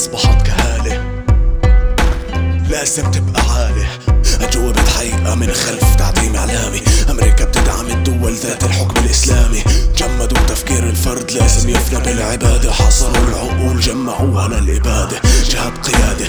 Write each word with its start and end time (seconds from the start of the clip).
أصبحت 0.00 0.46
كهالة. 0.46 1.24
لازم 2.70 3.10
تبقى 3.10 3.42
عالي 3.42 3.86
أجوبة 4.40 4.82
حقيقة 4.82 5.34
من 5.34 5.52
خلف 5.52 5.94
تعظيم 5.94 6.36
إعلامي. 6.36 6.80
أمريكا 7.10 7.44
بتدعم 7.44 7.86
الدول 7.86 8.34
ذات 8.34 8.64
الحكم 8.64 9.04
الإسلامي. 9.04 9.64
جمدوا 9.96 10.46
تفكير 10.48 10.82
الفرد 10.88 11.30
لازم 11.30 11.68
يفنى 11.68 12.00
بالعبادة 12.00 12.72
حصروا 12.72 13.28
العقول 13.28 13.80
جمعوها 13.80 14.48
للإبادة. 14.48 15.20
جهاد 15.50 15.78
قيادة 15.78 16.19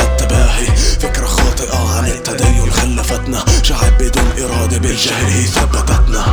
التباهي 0.00 0.66
فكرة 1.00 1.26
خاطئة 1.26 1.96
عن 1.96 2.04
التدين 2.04 2.70
خلفتنا. 2.70 3.44
شعب 3.62 3.94
بدون 4.00 4.30
إرادة 4.44 4.78
بالجهل 4.78 5.24
هي 5.24 5.42
ثبتتنا. 5.42 6.24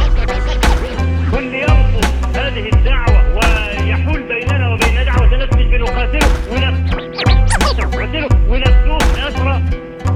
كل 1.32 1.56
يرفض 1.56 2.06
هذه 2.36 2.70
الدعوة 2.74 3.20
ويحول 3.36 4.22
بيننا 4.28 4.74
وبين 4.74 5.06
دعوة 5.06 5.28
نسبة 5.38 5.64
بنقاتله 5.72 6.30
ونقتله 6.52 8.30
ونفسوه 8.50 9.28
أسرى 9.28 9.62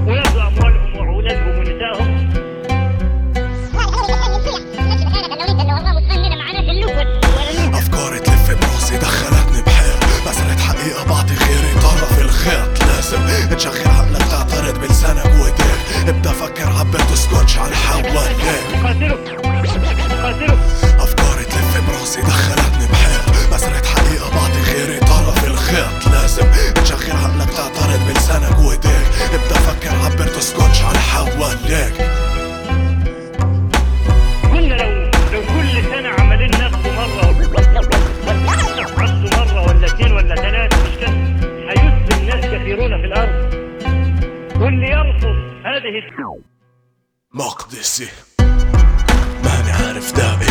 ونفسو 0.06 0.40
أموالهم 0.40 0.96
وأولادهم 0.96 1.58
ونسائهم 1.58 2.32
أفكاري 7.74 8.18
تلف 8.18 8.50
براسي 8.50 8.96
دخلتني 8.98 9.31
تشغل 13.54 13.88
عقلك 13.88 14.22
تعترض 14.30 14.80
بلسانك 14.80 15.24
وإيديك. 15.24 16.08
ابدأ 16.08 16.30
فكر 16.30 16.72
عبيت 16.78 17.14
سكوتش 17.14 17.58
على 17.58 17.76
حواليك. 17.76 18.42
أفكاري 21.00 21.44
تلف 21.44 21.82
براسي 21.88 22.22
دخلتني 22.22 22.86
بحير 22.92 23.20
مسألة 23.52 23.82
حقيقة 23.88 24.30
بعطي 24.30 24.62
غيري 24.72 24.98
طرف 24.98 25.44
الخيط. 25.44 26.08
لازم 26.12 26.46
تشغل 26.74 27.16
عقلك 27.16 27.50
تعترض 27.50 28.00
بلسانك 28.08 28.58
وإيديك. 28.58 29.06
ابدأ 29.34 29.54
فكر 29.54 29.90
عبيت 30.04 30.38
سكوتش 30.38 30.82
على 30.82 30.98
حواليك. 30.98 32.10
كثيرون 42.52 43.00
في 43.00 43.06
الأرض 43.06 43.41
واللي 44.72 44.90
يرفض 44.90 45.36
هذه 45.64 45.92
مقدسي. 47.34 48.08
ماني 49.44 49.72
عارف 49.72 50.12
دائي 50.12 50.46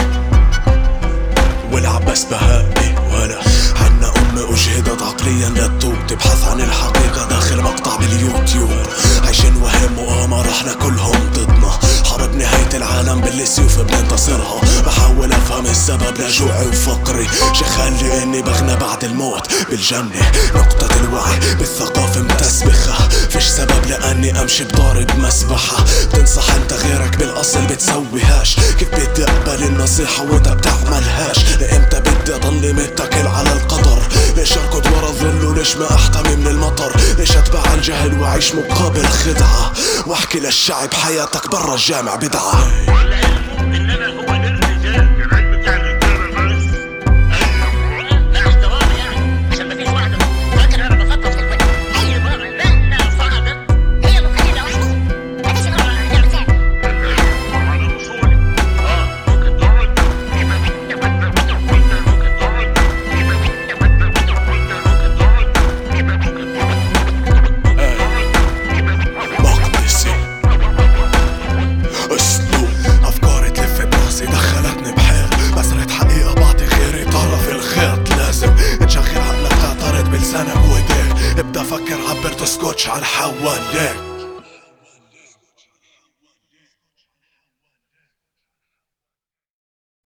والعباس 1.72 2.26
بهائي. 2.26 2.96
ولا 3.14 3.40
عنا 3.76 4.08
أم 4.18 4.54
أجهدت 4.54 5.02
عقليا 5.02 5.50
للتوب 5.50 5.96
تبحث 6.08 6.48
عن 6.48 6.62
الحقيقة 6.62 7.30
داخل 7.30 7.62
مقطع 7.62 7.98
باليوتيوب. 7.98 8.86
عايشين 9.26 9.56
وهم 9.56 9.94
مؤامرة 9.94 10.50
إحنا 10.50 10.74
كلهم 10.74 11.30
ضدنا. 11.34 11.72
حرب 12.06 12.36
نهاية 12.36 12.78
العالم 12.78 13.22
باللي 13.22 13.46
سيوف 13.46 13.82
بننتصرها. 13.82 14.62
بحاول 14.86 15.32
أفهم 15.34 15.66
السبب 15.66 16.18
لجوعي 16.20 16.68
وفقري. 16.68 17.28
شخال 17.54 17.94
لاني 18.04 18.42
بغنى 18.42 18.76
بعد 18.76 19.04
الموت 19.04 19.54
بالجنة. 19.70 20.32
نقطة 20.56 21.00
الوعي 21.00 21.31
امشي 24.52 24.64
بضارب 24.64 25.20
مسبحة. 25.20 25.86
بتنصح 26.06 26.54
انت 26.54 26.74
غيرك 26.74 27.18
بالاصل 27.18 27.68
بتسويهاش. 27.68 28.56
كيف 28.80 28.90
بدي 28.90 29.24
اقبل 29.24 29.64
النصيحة 29.64 30.24
وانت 30.24 30.50
بتعملهاش؟ 30.50 31.38
لامتى 31.60 32.00
بدي 32.00 32.36
اضل 32.36 32.74
متكل 32.74 33.28
على 33.28 33.54
القدر 33.54 34.02
ليش 34.38 34.54
اركض 34.54 34.86
ورا 34.94 35.10
الظل 35.10 35.46
وليش 35.46 35.78
ما 35.78 35.96
احتمي 35.96 36.36
من 36.36 36.48
المطر؟ 36.48 36.92
ليش 37.18 37.32
اتبع 37.32 37.74
الجهل 37.74 38.22
واعيش 38.22 38.56
مقابل 38.56 39.08
خدعة؟ 39.08 39.72
واحكي 40.08 40.40
للشعب 40.40 40.94
حياتك 40.94 41.52
برا 41.52 41.76
الجامع 41.76 42.16
بدعة. 42.16 42.68
تسكتش 82.52 82.90
على 82.90 83.06
حواليك 83.06 84.11